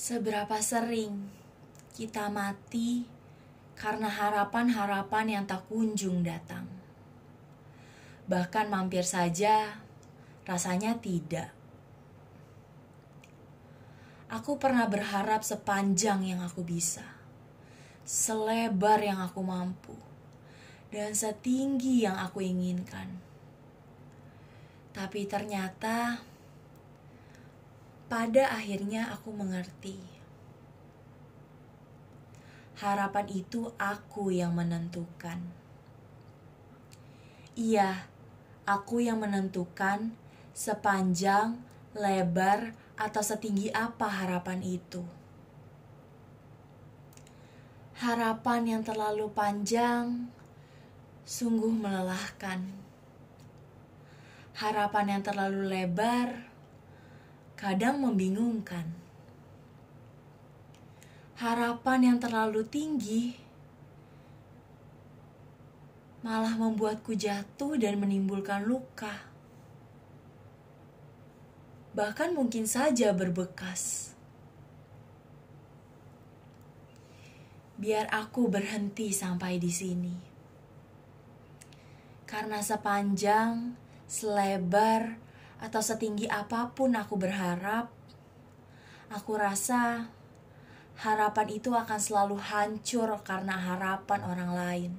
[0.00, 1.28] Seberapa sering
[1.92, 3.04] kita mati
[3.76, 6.64] karena harapan-harapan yang tak kunjung datang.
[8.24, 9.76] Bahkan mampir saja,
[10.48, 11.52] rasanya tidak.
[14.32, 17.04] Aku pernah berharap sepanjang yang aku bisa,
[18.08, 20.00] selebar yang aku mampu,
[20.88, 23.20] dan setinggi yang aku inginkan.
[24.96, 26.24] Tapi ternyata
[28.10, 29.94] pada akhirnya aku mengerti.
[32.82, 35.38] Harapan itu aku yang menentukan.
[37.54, 38.10] Iya,
[38.66, 40.10] aku yang menentukan
[40.50, 41.62] sepanjang,
[41.94, 45.06] lebar, atau setinggi apa harapan itu.
[47.94, 50.26] Harapan yang terlalu panjang
[51.22, 52.74] sungguh melelahkan.
[54.58, 56.49] Harapan yang terlalu lebar
[57.60, 58.88] kadang membingungkan.
[61.36, 63.36] Harapan yang terlalu tinggi
[66.24, 69.30] malah membuatku jatuh dan menimbulkan luka
[71.90, 74.14] bahkan mungkin saja berbekas.
[77.80, 80.16] Biar aku berhenti sampai di sini.
[82.28, 83.74] Karena sepanjang,
[84.06, 85.18] selebar,
[85.60, 87.92] atau setinggi apa pun aku berharap,
[89.12, 90.08] aku rasa
[91.04, 94.92] harapan itu akan selalu hancur karena harapan orang lain.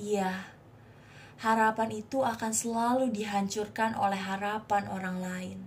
[0.00, 0.48] Iya,
[1.44, 5.60] harapan itu akan selalu dihancurkan oleh harapan orang lain.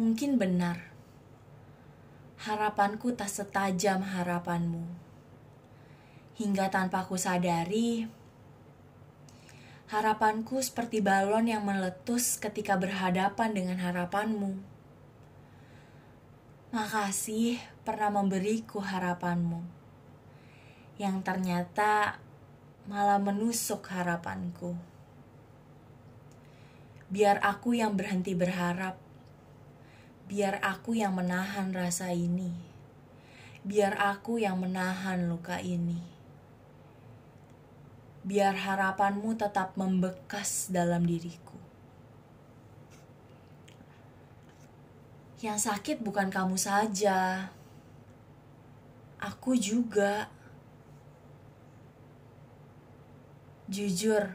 [0.00, 0.89] Mungkin benar,
[2.50, 4.82] harapanku tak setajam harapanmu.
[6.34, 8.10] Hingga tanpa ku sadari,
[9.86, 14.58] harapanku seperti balon yang meletus ketika berhadapan dengan harapanmu.
[16.74, 19.62] Makasih pernah memberiku harapanmu
[20.98, 22.18] yang ternyata
[22.90, 24.74] malah menusuk harapanku.
[27.10, 28.98] Biar aku yang berhenti berharap,
[30.30, 32.54] biar aku yang menahan rasa ini,
[33.66, 35.98] biar aku yang menahan luka ini.
[38.22, 41.58] Biar harapanmu tetap membekas dalam diriku.
[45.42, 47.50] Yang sakit bukan kamu saja,
[49.18, 50.30] aku juga.
[53.70, 54.34] Jujur,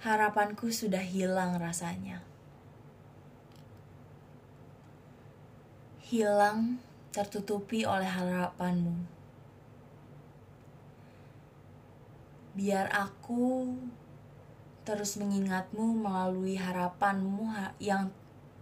[0.00, 2.20] harapanku sudah hilang rasanya.
[6.06, 6.78] Hilang
[7.10, 8.94] tertutupi oleh harapanmu.
[12.54, 13.74] Biar aku
[14.86, 17.50] terus mengingatmu melalui harapanmu
[17.82, 18.14] yang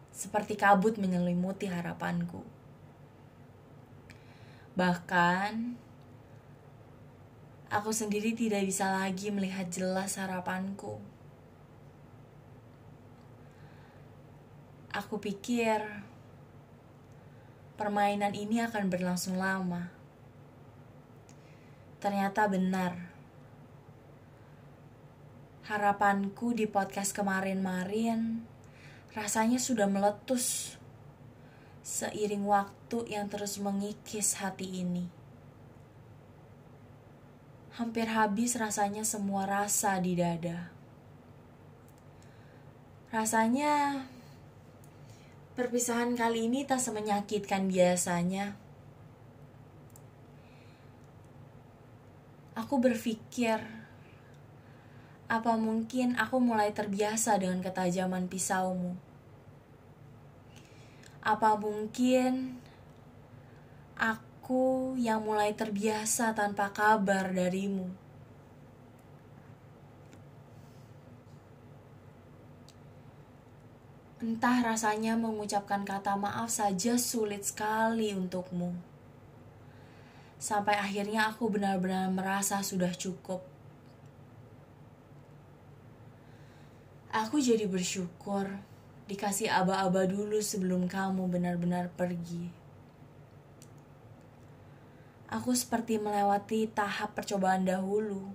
[0.09, 2.41] seperti kabut menyelimuti harapanku.
[4.73, 5.77] Bahkan,
[7.69, 10.97] aku sendiri tidak bisa lagi melihat jelas harapanku.
[14.97, 15.85] Aku pikir
[17.75, 19.91] permainan ini akan berlangsung lama.
[21.99, 22.93] Ternyata benar.
[25.65, 28.45] Harapanku di podcast kemarin-marin
[29.17, 30.77] rasanya sudah meletus
[31.81, 35.09] seiring waktu yang terus mengikis hati ini.
[37.75, 40.71] Hampir habis rasanya semua rasa di dada.
[43.11, 44.05] Rasanya
[45.55, 48.59] perpisahan kali ini tak semenyakitkan biasanya.
[52.59, 53.63] Aku berpikir,
[55.31, 58.99] apa mungkin aku mulai terbiasa dengan ketajaman pisaumu?
[61.23, 62.59] Apa mungkin
[63.95, 68.04] aku yang mulai terbiasa tanpa kabar darimu?
[74.25, 78.73] Entah rasanya mengucapkan kata maaf saja sulit sekali untukmu.
[80.41, 83.45] Sampai akhirnya aku benar-benar merasa sudah cukup.
[87.13, 88.49] Aku jadi bersyukur
[89.13, 92.49] dikasih aba-aba dulu sebelum kamu benar-benar pergi.
[95.29, 98.33] Aku seperti melewati tahap percobaan dahulu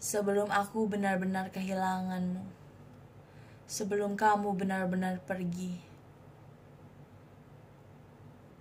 [0.00, 2.57] sebelum aku benar-benar kehilanganmu.
[3.68, 5.76] Sebelum kamu benar-benar pergi.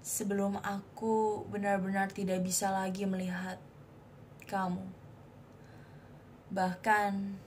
[0.03, 3.55] Sebelum aku benar-benar tidak bisa lagi melihat
[4.51, 4.83] kamu.
[6.51, 7.39] Bahkan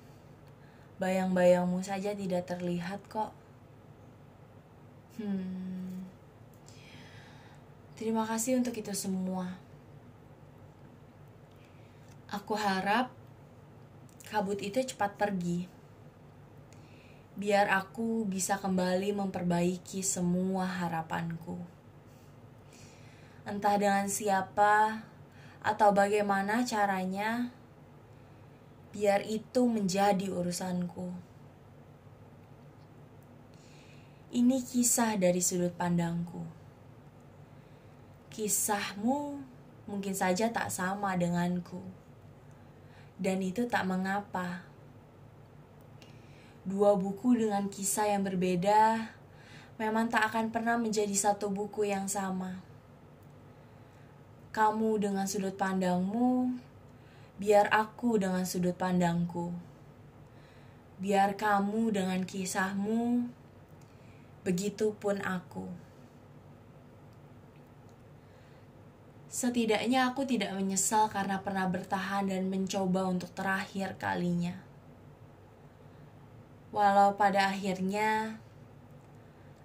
[0.96, 3.32] bayang-bayangmu saja tidak terlihat kok.
[5.20, 6.08] Hmm.
[8.00, 9.60] Terima kasih untuk itu semua.
[12.32, 13.12] Aku harap
[14.28, 15.80] kabut itu cepat pergi.
[17.40, 21.56] Biar aku bisa kembali memperbaiki semua harapanku.
[23.48, 25.08] Entah dengan siapa
[25.64, 27.48] atau bagaimana caranya,
[28.92, 31.16] biar itu menjadi urusanku.
[34.36, 36.44] Ini kisah dari sudut pandangku.
[38.28, 39.40] Kisahmu
[39.88, 41.81] mungkin saja tak sama denganku,
[43.16, 44.69] dan itu tak mengapa.
[46.60, 49.12] Dua buku dengan kisah yang berbeda
[49.80, 52.60] memang tak akan pernah menjadi satu buku yang sama.
[54.52, 56.52] Kamu dengan sudut pandangmu
[57.40, 59.48] biar aku dengan sudut pandangku.
[61.00, 63.24] Biar kamu dengan kisahmu,
[64.44, 65.64] begitupun aku.
[69.32, 74.69] Setidaknya aku tidak menyesal karena pernah bertahan dan mencoba untuk terakhir kalinya.
[76.70, 78.38] Walau pada akhirnya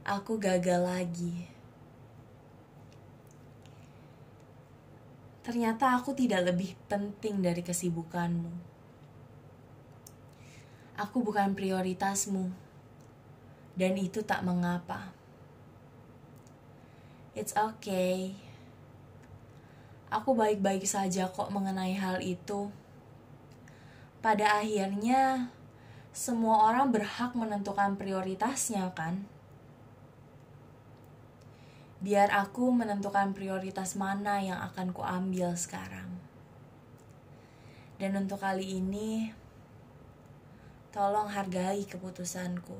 [0.05, 1.55] aku gagal lagi.
[5.45, 8.49] ternyata aku tidak lebih penting dari kesibukanmu.
[10.97, 12.49] Aku bukan prioritasmu,
[13.77, 15.13] dan itu tak mengapa.
[17.37, 18.33] It's okay.
[20.09, 22.73] Aku baik-baik saja kok mengenai hal itu.
[24.25, 25.53] Pada akhirnya,
[26.15, 29.27] semua orang berhak menentukan prioritasnya, kan?
[32.05, 36.21] biar aku menentukan prioritas mana yang akan kuambil sekarang.
[37.97, 39.33] Dan untuk kali ini,
[40.93, 42.77] tolong hargai keputusanku.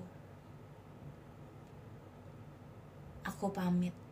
[3.26, 4.05] Aku pamit.